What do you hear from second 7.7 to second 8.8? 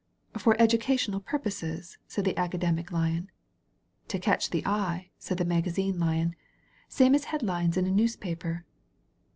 in a newspaper."